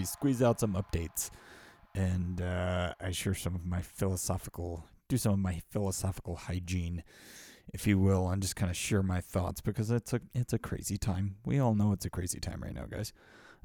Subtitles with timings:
[0.00, 1.28] we squeeze out some updates,
[1.94, 7.04] and uh, I share some of my philosophical, do some of my philosophical hygiene,
[7.74, 10.58] if you will, and just kind of share my thoughts because it's a it's a
[10.58, 11.36] crazy time.
[11.44, 13.12] We all know it's a crazy time right now, guys.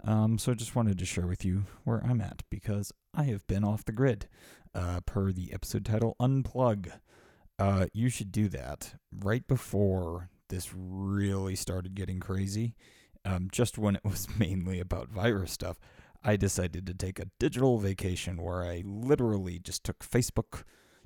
[0.04, 3.48] Um, so I just wanted to share with you where I'm at because I have
[3.48, 4.28] been off the grid,
[4.74, 6.92] uh, per the episode title, unplug.
[7.58, 12.76] Uh, you should do that right before this really started getting crazy.
[13.24, 15.80] Um, just when it was mainly about virus stuff,
[16.26, 20.64] I decided to take a digital vacation where I literally just took Facebook,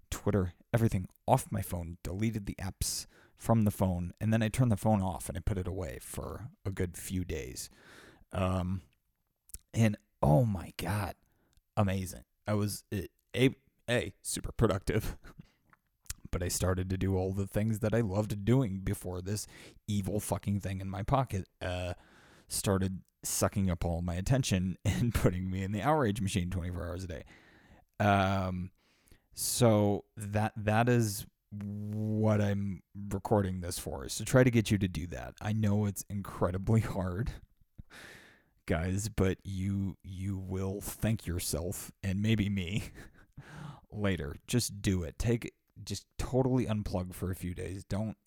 [0.09, 3.05] Twitter, everything off my phone, deleted the apps
[3.37, 5.99] from the phone, and then I turned the phone off and I put it away
[6.01, 7.69] for a good few days.
[8.31, 8.81] Um,
[9.73, 11.15] and oh my god,
[11.75, 12.23] amazing!
[12.47, 13.09] I was a
[13.89, 15.17] a super productive.
[16.31, 19.47] but I started to do all the things that I loved doing before this
[19.87, 21.93] evil fucking thing in my pocket uh,
[22.49, 27.03] started sucking up all my attention and putting me in the outrage machine 24 hours
[27.03, 27.23] a day.
[27.99, 28.71] Um,
[29.33, 34.77] so that that is what I'm recording this for is to try to get you
[34.77, 35.33] to do that.
[35.41, 37.31] I know it's incredibly hard,
[38.65, 42.83] guys, but you you will thank yourself and maybe me
[43.91, 44.35] later.
[44.47, 45.17] Just do it.
[45.17, 45.53] Take
[45.83, 47.83] just totally unplug for a few days.
[47.83, 48.17] Don't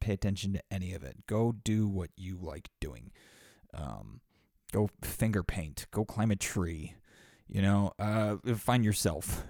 [0.00, 1.26] pay attention to any of it.
[1.26, 3.12] Go do what you like doing.
[3.74, 4.20] Um,
[4.72, 5.86] go finger paint.
[5.90, 6.94] Go climb a tree.
[7.48, 9.44] You know, uh, find yourself.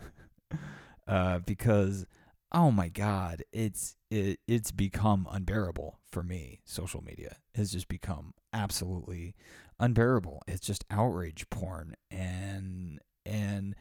[1.08, 2.06] uh, because
[2.52, 6.60] oh my god, it's it, it's become unbearable for me.
[6.64, 9.34] Social media has just become absolutely
[9.78, 10.42] unbearable.
[10.46, 13.74] It's just outrage porn and and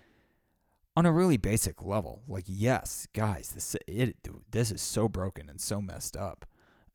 [0.95, 2.23] on a really basic level.
[2.27, 4.17] Like, yes, guys, this it
[4.51, 6.45] this is so broken and so messed up.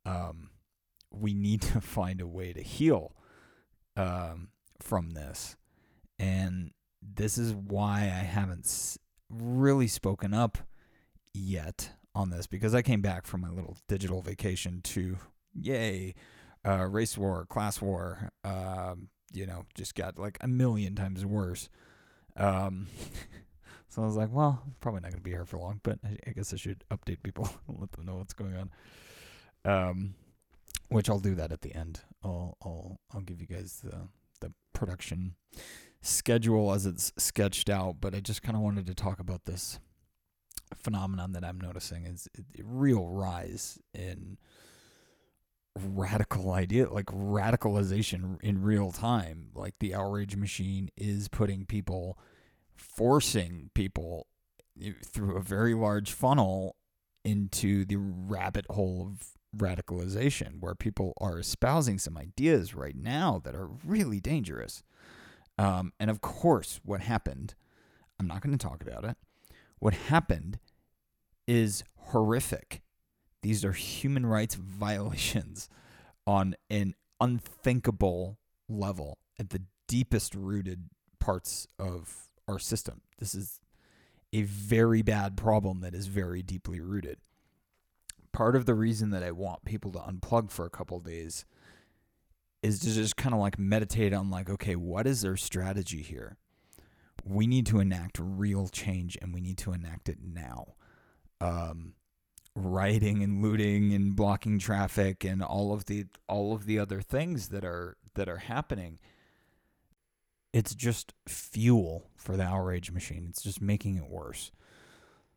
[0.04, 0.50] Um,
[1.10, 3.14] we need to find a way to heal
[3.96, 4.48] um,
[4.80, 5.56] from this,
[6.18, 6.72] and
[7.02, 8.96] this is why I haven't
[9.30, 10.58] really spoken up
[11.32, 15.18] yet on this because I came back from my little digital vacation to
[15.54, 16.14] yay,
[16.66, 18.30] uh, race war, class war.
[18.44, 21.68] Um, you know, just got like a million times worse.
[22.36, 22.86] Um,
[23.94, 26.16] So I was like, well, probably not going to be here for long, but I,
[26.26, 28.70] I guess I should update people and let them know what's going on.
[29.64, 30.14] Um,
[30.94, 32.02] which I'll do that at the end.
[32.22, 34.08] I'll I'll I'll give you guys the
[34.40, 35.34] the production
[36.02, 37.96] schedule as it's sketched out.
[38.00, 39.80] But I just kind of wanted to talk about this
[40.76, 44.38] phenomenon that I'm noticing is a real rise in
[45.76, 52.16] radical idea like radicalization in real time like the outrage machine is putting people
[52.76, 54.28] forcing people
[54.80, 56.76] eh, through a very large funnel
[57.24, 63.54] into the rabbit hole of radicalization where people are espousing some ideas right now that
[63.54, 64.82] are really dangerous.
[65.58, 67.54] Um, and of course, what happened,
[68.18, 69.16] I'm not going to talk about it.
[69.78, 70.58] What happened
[71.46, 72.82] is horrific.
[73.42, 75.68] These are human rights violations
[76.26, 78.38] on an unthinkable
[78.68, 80.88] level at the deepest rooted
[81.18, 83.02] parts of our system.
[83.18, 83.60] This is
[84.32, 87.18] a very bad problem that is very deeply rooted.
[88.34, 91.46] Part of the reason that I want people to unplug for a couple days
[92.62, 96.36] is to just kind of like meditate on like okay, what is their strategy here?
[97.24, 100.74] We need to enact real change and we need to enact it now.
[101.40, 101.94] Um,
[102.54, 107.48] rioting and looting and blocking traffic and all of the all of the other things
[107.48, 108.98] that are that are happening
[110.54, 113.26] it's just fuel for the outrage machine.
[113.28, 114.52] It's just making it worse.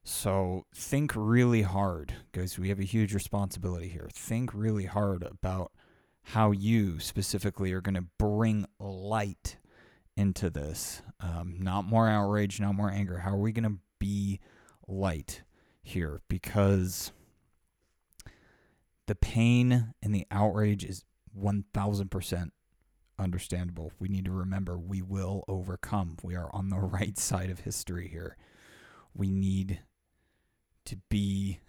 [0.09, 2.57] So think really hard, guys.
[2.57, 4.07] We have a huge responsibility here.
[4.13, 5.73] Think really hard about
[6.23, 9.57] how you specifically are going to bring light
[10.15, 11.01] into this.
[11.19, 13.17] Um, not more outrage, not more anger.
[13.17, 14.39] How are we going to be
[14.87, 15.43] light
[15.83, 16.21] here?
[16.29, 17.11] Because
[19.07, 21.03] the pain and the outrage is
[21.37, 22.51] 1000%
[23.19, 23.91] understandable.
[23.99, 26.15] We need to remember we will overcome.
[26.23, 28.37] We are on the right side of history here.
[29.13, 29.81] We need
[30.87, 31.59] to be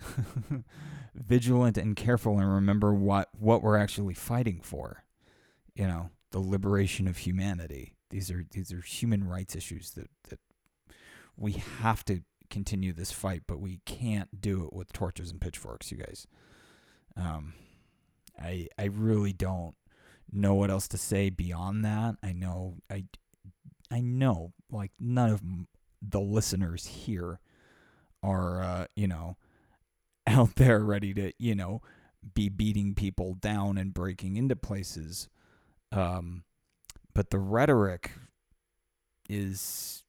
[1.15, 5.05] vigilant and careful and remember what, what we're actually fighting for.
[5.75, 7.95] You know, the liberation of humanity.
[8.11, 10.41] These are these are human rights issues that, that
[11.37, 15.93] we have to continue this fight, but we can't do it with torches and pitchforks,
[15.93, 16.27] you guys.
[17.17, 17.55] Um,
[18.41, 19.75] I I really don't
[20.33, 22.17] know what else to say beyond that.
[22.23, 23.05] I know I
[23.91, 25.43] I know like none of
[26.01, 27.41] the listeners here
[28.23, 29.37] are uh, you know
[30.27, 31.83] out there ready to you know
[32.35, 35.29] be beating people down and breaking into places.
[35.93, 36.45] Um,
[37.15, 38.13] but the rhetoric
[39.29, 40.03] is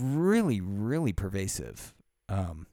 [0.00, 1.94] really, really pervasive
[2.28, 2.66] um,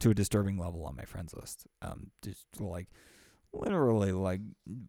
[0.00, 1.66] to a disturbing level on my friends list.
[1.82, 2.88] Um, just like
[3.52, 4.40] literally like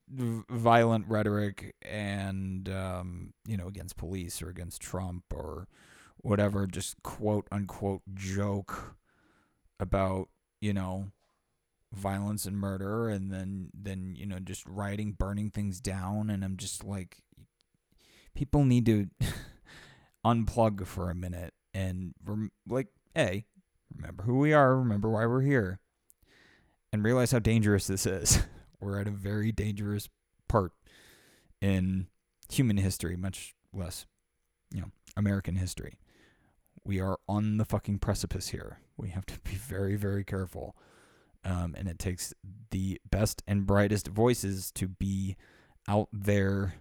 [0.09, 5.67] violent rhetoric and um, you know against police or against Trump or
[6.21, 8.95] whatever, just quote unquote joke
[9.79, 10.29] about
[10.61, 11.11] you know
[11.93, 16.29] violence and murder and then then you know just rioting burning things down.
[16.29, 17.17] And i'm just like
[18.35, 19.07] people need to
[20.25, 23.45] unplug for a minute and rem- like a
[23.95, 25.79] remember who we are remember why we're here
[26.91, 28.39] and realize how dangerous this is.
[28.79, 30.07] We're at a very dangerous
[30.47, 30.71] part
[31.61, 32.07] in
[32.51, 34.05] human history much less
[34.71, 35.97] you know american history
[36.87, 40.75] we are on the fucking precipice here we have to be very very careful
[41.43, 42.33] um, and it takes
[42.71, 45.35] the best and brightest voices to be
[45.87, 46.75] out there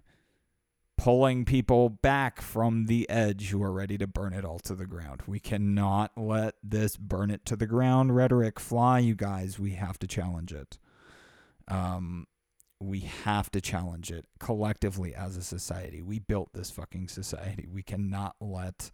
[0.96, 4.86] pulling people back from the edge who are ready to burn it all to the
[4.86, 5.22] ground.
[5.26, 9.58] We cannot let this burn it to the ground rhetoric fly, you guys.
[9.58, 10.78] We have to challenge it.
[11.68, 12.26] Um,
[12.80, 16.02] we have to challenge it collectively as a society.
[16.02, 17.66] We built this fucking society.
[17.70, 18.90] We cannot let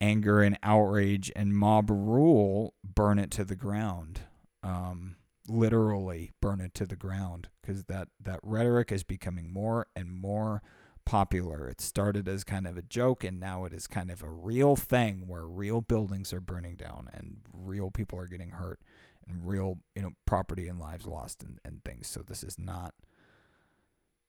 [0.00, 4.20] anger and outrage and mob rule burn it to the ground
[4.62, 5.16] um,
[5.48, 10.62] literally burn it to the ground because that, that rhetoric is becoming more and more
[11.04, 11.68] popular.
[11.68, 14.76] It started as kind of a joke and now it is kind of a real
[14.76, 18.80] thing where real buildings are burning down and real people are getting hurt
[19.26, 22.08] and real, you know, property and lives lost and, and things.
[22.08, 22.94] So this is not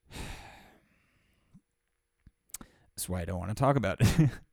[2.95, 4.29] that's why I don't want to talk about it.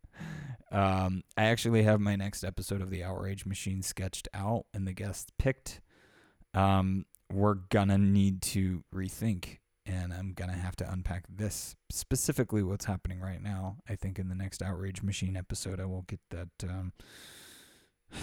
[0.73, 4.93] Um, I actually have my next episode of the Outrage Machine sketched out and the
[4.93, 5.81] guests picked.
[6.55, 12.85] Um, we're gonna need to rethink, and I'm gonna have to unpack this specifically what's
[12.87, 13.77] happening right now.
[13.89, 16.49] I think in the next Outrage Machine episode, I will get that.
[16.69, 16.93] Um,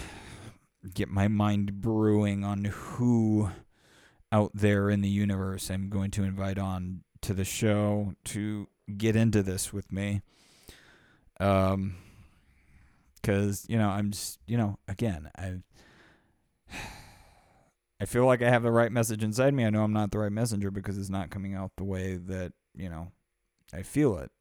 [0.94, 3.50] get my mind brewing on who
[4.34, 8.68] out there in the universe I'm going to invite on to the show to
[8.98, 10.22] get into this with me.
[11.40, 11.96] Um,
[13.24, 15.56] because you know I'm just you know again I
[18.00, 19.66] I feel like I have the right message inside me.
[19.66, 22.52] I know I'm not the right messenger because it's not coming out the way that
[22.76, 23.12] you know
[23.74, 24.32] I feel it.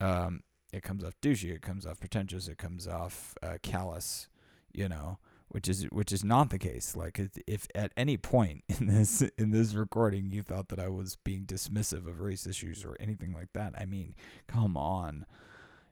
[0.00, 0.40] Um,
[0.72, 1.52] it comes off douchey.
[1.54, 2.48] It comes off pretentious.
[2.48, 4.28] It comes off uh, callous.
[4.72, 5.18] You know,
[5.48, 6.96] which is which is not the case.
[6.96, 11.16] Like if at any point in this in this recording you thought that I was
[11.16, 14.14] being dismissive of race issues or anything like that, I mean,
[14.46, 15.26] come on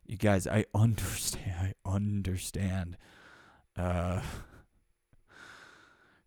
[0.08, 1.74] you guys, I understand.
[1.86, 2.96] I understand.
[3.76, 4.20] Uh,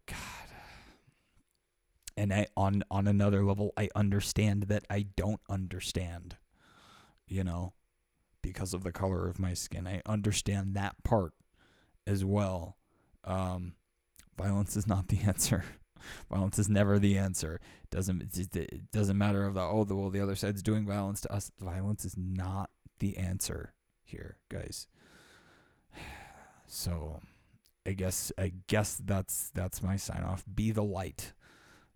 [0.08, 0.18] God.
[2.16, 6.38] And I on on another level, I understand that I don't understand.
[7.28, 7.74] You know,
[8.42, 11.34] because of the color of my skin, I understand that part
[12.06, 12.78] as well.
[13.24, 13.74] Um,
[14.38, 15.64] violence is not the answer.
[16.30, 17.60] violence is never the answer.
[17.84, 21.22] It doesn't it doesn't matter of the oh the well the other side's doing violence
[21.22, 21.52] to us.
[21.60, 22.70] Violence is not
[23.02, 24.88] the answer here, guys.
[26.68, 27.20] So,
[27.86, 30.46] I guess I guess that's that's my sign off.
[30.54, 31.34] Be the light.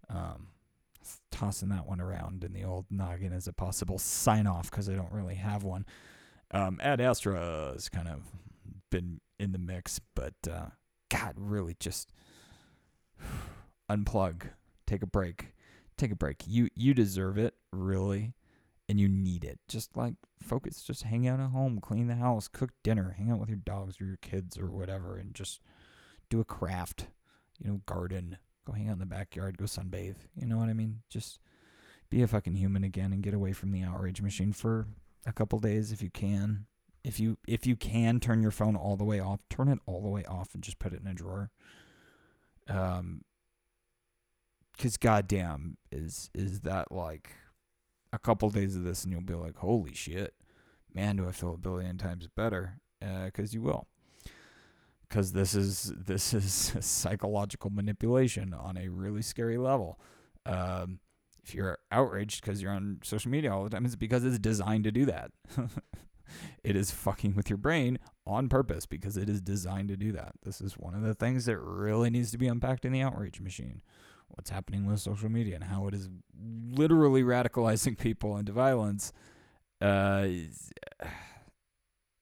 [0.10, 0.48] Um,
[1.32, 4.94] tossing that one around in the old noggin as a possible sign off because I
[4.94, 5.86] don't really have one.
[6.52, 8.22] Um, Ad Astra has kind of
[8.90, 10.68] been in the mix, but uh,
[11.10, 12.12] God, really just
[13.90, 14.50] unplug,
[14.88, 15.54] take a break,
[15.98, 16.44] take a break.
[16.48, 18.34] You you deserve it, really
[18.88, 19.60] and you need it.
[19.68, 23.40] Just like focus, just hang out at home, clean the house, cook dinner, hang out
[23.40, 25.62] with your dogs or your kids or whatever, and just
[26.30, 27.08] do a craft,
[27.60, 30.28] you know, garden, go hang out in the backyard, go sunbathe.
[30.36, 31.02] You know what I mean?
[31.10, 31.40] Just
[32.10, 34.88] be a fucking human again and get away from the outrage machine for
[35.26, 36.66] a couple days if you can.
[37.04, 40.02] If you if you can turn your phone all the way off, turn it all
[40.02, 41.52] the way off and just put it in a drawer.
[42.68, 43.22] Um,
[44.76, 47.32] because goddamn, is is that like
[48.16, 50.34] a couple days of this and you'll be like, holy shit,
[50.94, 52.80] man, do I feel a billion times better?
[53.00, 53.88] Because uh, you will.
[55.08, 60.00] Because this is this is psychological manipulation on a really scary level.
[60.46, 61.00] Um,
[61.44, 64.86] if you're outraged because you're on social media all the time, it's because it's designed
[64.86, 65.32] to do that.
[66.64, 70.34] it is fucking with your brain on purpose because it is designed to do that.
[70.44, 73.40] This is one of the things that really needs to be unpacked in the outrage
[73.40, 73.84] machine
[74.36, 76.10] what's happening with social media and how it is
[76.72, 79.12] literally radicalizing people into violence
[79.82, 80.28] uh,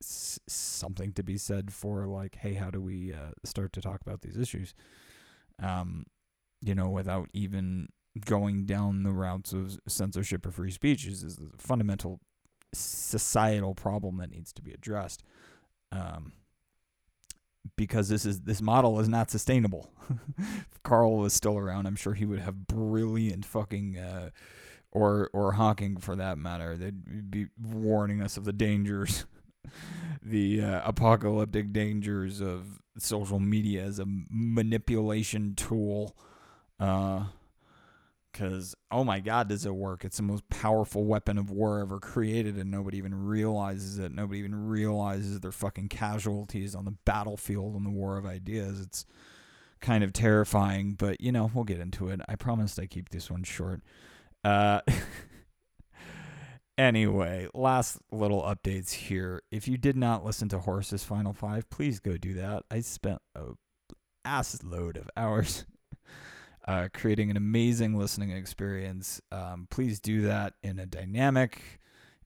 [0.01, 4.22] something to be said for like hey how do we uh, start to talk about
[4.22, 4.74] these issues
[5.62, 6.05] um,
[6.62, 7.88] you know without even
[8.25, 12.20] going down the routes of censorship or free speech is, is a fundamental
[12.74, 15.24] societal problem that needs to be addressed.
[15.91, 16.34] Um,
[17.75, 19.91] because this is this model is not sustainable.
[20.38, 24.29] if Carl was still around, I'm sure he would have brilliant fucking uh,
[24.91, 26.77] or or Hawking for that matter.
[26.77, 29.25] They'd be warning us of the dangers,
[30.22, 36.15] the uh, apocalyptic dangers of social media as a manipulation tool.
[36.79, 37.25] Uh,
[38.34, 40.04] because, oh my God, does it work?
[40.04, 44.12] It's the most powerful weapon of war ever created, and nobody even realizes it.
[44.12, 48.82] Nobody even realizes their fucking casualties on the battlefield in the war of ideas.
[48.82, 49.06] It's
[49.80, 52.20] kind of terrifying, but, you know, we'll get into it.
[52.28, 53.82] I promised I keep this one short.
[54.44, 54.82] Uh,
[56.78, 59.44] anyway, last little updates here.
[59.52, 62.63] If you did not listen to Horse's Final Five, please go do that.
[62.72, 63.52] I spent a
[64.25, 65.66] ass load of hours
[66.67, 69.22] uh, creating an amazing listening experience.
[69.32, 71.62] Um, please do that in a dynamic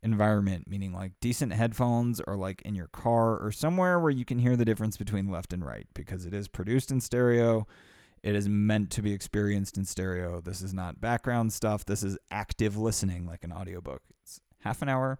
[0.04, 4.40] environment, meaning like decent headphones or like in your car or somewhere where you can
[4.40, 7.68] hear the difference between left and right because it is produced in stereo.
[8.24, 10.42] It is meant to be experienced in stereo.
[10.42, 11.86] This is not background stuff.
[11.86, 14.02] This is active listening like an audiobook.
[14.22, 15.20] It's half an hour.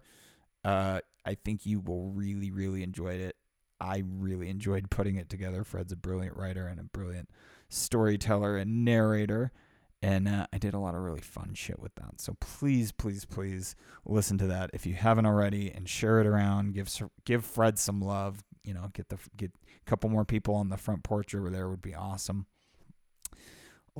[0.64, 3.36] Uh, I think you will really, really enjoy it.
[3.80, 5.62] I really enjoyed putting it together.
[5.62, 7.30] Fred's a brilliant writer and a brilliant
[7.68, 9.52] storyteller and narrator.
[10.00, 12.20] And uh, I did a lot of really fun shit with that.
[12.20, 16.74] So please, please, please listen to that if you haven't already, and share it around.
[16.74, 16.88] Give
[17.24, 18.44] give Fred some love.
[18.62, 21.68] You know, get the get a couple more people on the front porch over there
[21.68, 22.46] would be awesome.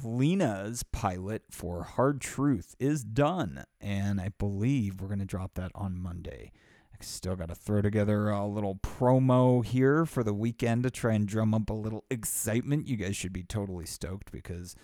[0.05, 5.73] Lena's pilot for Hard Truth is done, and I believe we're going to drop that
[5.75, 6.53] on Monday.
[7.01, 11.29] Still got to throw together a little promo here for the weekend to try and
[11.29, 12.89] drum up a little excitement.
[12.89, 14.75] You guys should be totally stoked because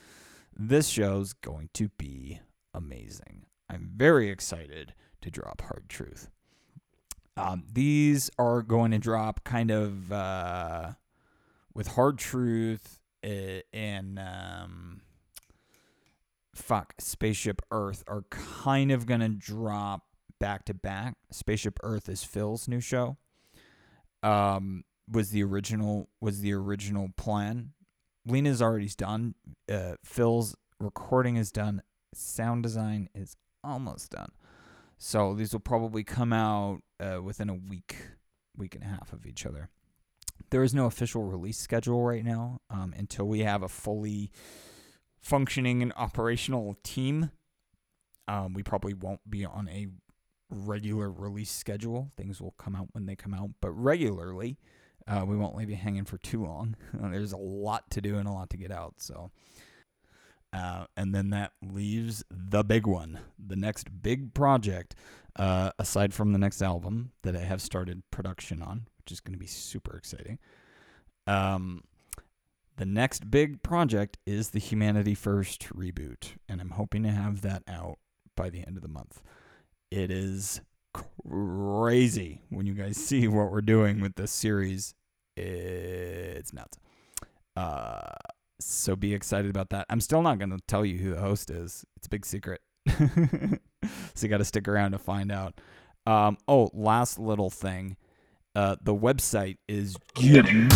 [0.57, 2.41] this show's going to be
[2.73, 3.47] amazing.
[3.69, 6.31] I'm very excited to drop Hard Truth.
[7.37, 10.93] Um, these are going to drop kind of uh,
[11.75, 15.01] with Hard Truth uh, and um,
[16.55, 20.03] fuck Spaceship Earth are kind of going to drop
[20.45, 21.15] back to back.
[21.31, 23.17] Spaceship Earth is Phil's new show.
[24.23, 27.73] Um, was the original was the original plan.
[28.27, 29.37] Lena's already done.
[29.73, 31.81] Uh, Phil's recording is done.
[32.13, 34.33] Sound design is almost done.
[34.99, 37.97] So these will probably come out uh, within a week,
[38.55, 39.71] week and a half of each other.
[40.51, 44.31] There is no official release schedule right now um, until we have a fully
[45.23, 47.31] functioning and operational team.
[48.29, 49.89] Um, we probably won't be on a
[50.55, 52.11] regular release schedule.
[52.17, 54.59] Things will come out when they come out, but regularly,
[55.07, 56.77] uh, we won't leave you hanging for too long.
[56.93, 58.95] There's a lot to do and a lot to get out.
[58.99, 59.31] So,
[60.53, 64.95] uh, and then that leaves the big one, the next big project,
[65.37, 69.35] uh, aside from the next album that I have started production on, which is going
[69.35, 70.39] to be super exciting.
[71.27, 71.83] Um,
[72.77, 77.63] the next big project is the Humanity First reboot, and I'm hoping to have that
[77.69, 77.99] out
[78.37, 79.23] by the end of the month.
[79.95, 80.61] It is
[80.93, 84.93] crazy when you guys see what we're doing with this series.
[85.37, 86.79] It's nuts.
[87.57, 88.15] Uh,
[88.59, 89.87] so be excited about that.
[89.89, 91.85] I'm still not going to tell you who the host is.
[91.97, 92.61] It's a big secret.
[92.89, 93.07] so
[94.21, 95.61] you got to stick around to find out.
[96.07, 97.97] Um, oh, last little thing.
[98.57, 100.67] Uh, the website is getting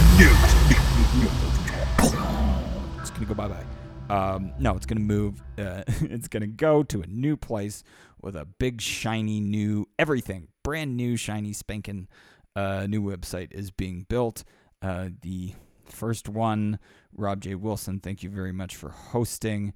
[3.01, 3.78] It's gonna go bye bye.
[4.09, 5.43] Um, no, it's gonna move.
[5.59, 7.85] Uh, it's gonna go to a new place
[8.21, 12.09] with a big shiny new everything, brand new shiny spanking
[12.57, 14.45] uh, new website is being built.
[14.83, 16.79] Uh, the first one,
[17.13, 17.55] Rob J.
[17.55, 19.73] Wilson, thank you very much for hosting.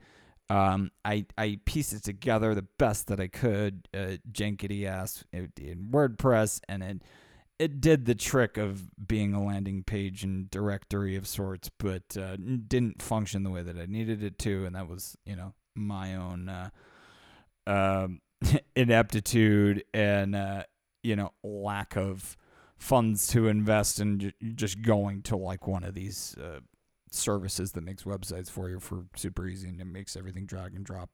[0.50, 5.88] Um, I I pieced it together the best that I could, uh, jankety ass in
[5.90, 7.02] WordPress, and it
[7.58, 12.34] it did the trick of being a landing page and directory of sorts, but uh,
[12.66, 16.14] didn't function the way that I needed it to, and that was you know my
[16.14, 16.70] own uh,
[17.66, 18.22] um,
[18.74, 20.62] ineptitude and uh,
[21.02, 22.38] you know lack of
[22.78, 26.60] funds to invest in just going to like one of these uh,
[27.10, 30.86] services that makes websites for you for super easy and it makes everything drag and
[30.86, 31.10] drop.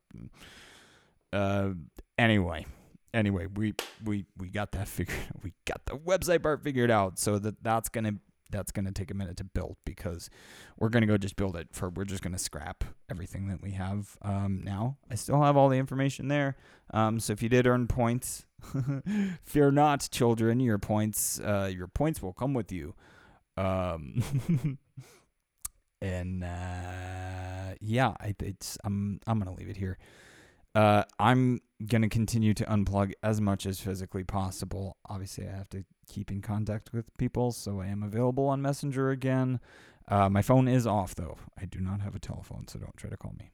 [1.33, 1.71] Uh,
[2.17, 2.65] anyway,
[3.13, 3.75] anyway, we
[4.05, 5.19] we we got that figured.
[5.43, 8.15] We got the website part figured out, so that that's gonna
[8.51, 10.31] that's to take a minute to build because
[10.79, 14.17] we're to go just build it for we're just to scrap everything that we have
[14.23, 16.57] um, now i still have all the information there
[16.95, 18.47] um, so if you did earn points
[19.45, 22.95] fear not children your points uh, your points will come with you
[23.59, 24.79] um,
[26.01, 29.99] and uh, yeah, I, it's I'm I'm gonna leave it here.
[30.75, 34.97] Uh, I'm gonna continue to unplug as much as physically possible.
[35.09, 39.11] Obviously, I have to keep in contact with people, so I am available on Messenger
[39.11, 39.61] again.
[40.09, 41.37] Uh, my phone is off though.
[41.61, 43.53] I do not have a telephone, so don't try to call me.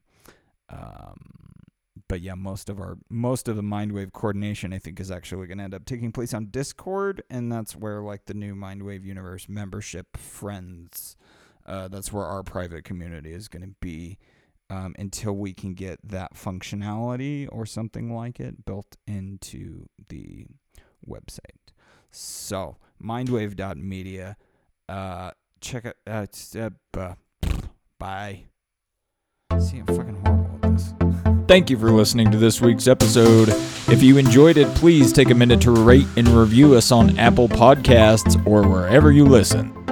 [0.69, 1.45] Um,
[2.09, 5.59] but yeah, most of our most of the Mindwave coordination, I think, is actually going
[5.59, 9.49] to end up taking place on Discord, and that's where like the new Mindwave Universe
[9.49, 11.17] membership friends.
[11.67, 14.19] Uh, that's where our private community is going to be
[14.75, 20.47] um, until we can get that functionality or something like it built into the
[21.09, 21.73] website.
[22.11, 24.37] So mindwave.media.
[24.89, 25.97] Uh, check it.
[26.07, 26.27] Uh,
[26.99, 27.15] uh,
[27.99, 28.45] bye.
[29.61, 30.95] See, I'm fucking horrible at this.
[31.47, 33.51] Thank you for listening to this week's episode.
[33.89, 37.49] If you enjoyed it, please take a minute to rate and review us on Apple
[37.49, 39.84] Podcasts or wherever you listen.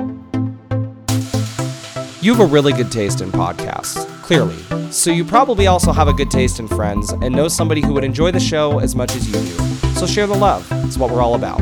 [2.22, 4.54] You have a really good taste in podcasts, clearly.
[4.92, 8.04] So you probably also have a good taste in friends and know somebody who would
[8.04, 9.90] enjoy the show as much as you do.
[9.96, 10.64] So share the love.
[10.86, 11.60] It's what we're all about.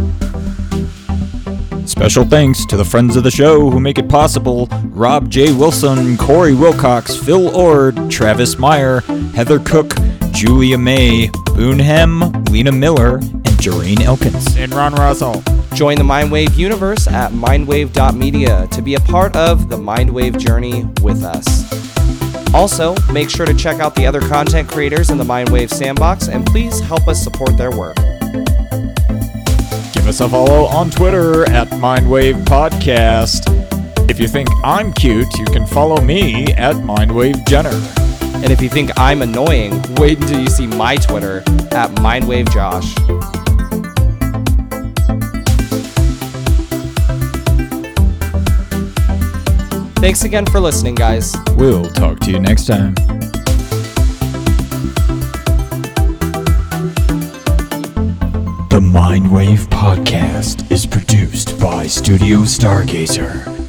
[1.89, 5.51] Special thanks to the friends of the show who make it possible Rob J.
[5.51, 9.01] Wilson, Corey Wilcox, Phil Ord, Travis Meyer,
[9.35, 9.95] Heather Cook,
[10.31, 14.59] Julia May, Boonhem, Lena Miller, and Jareen Elkins.
[14.59, 15.43] And Ron Russell.
[15.81, 21.25] Join the Mindwave universe at mindwave.media to be a part of the Mindwave journey with
[21.25, 22.53] us.
[22.53, 26.45] Also, make sure to check out the other content creators in the Mindwave sandbox and
[26.45, 27.97] please help us support their work.
[29.95, 33.49] Give us a follow on Twitter at Mindwave Podcast.
[34.11, 37.73] If you think I'm cute, you can follow me at Mindwave Jenner.
[38.45, 41.39] And if you think I'm annoying, wait until you see my Twitter
[41.71, 43.40] at MindwaveJosh.
[50.01, 51.37] Thanks again for listening, guys.
[51.57, 52.95] We'll talk to you next time.
[58.71, 63.60] The Mindwave Podcast is produced by Studio Stargazer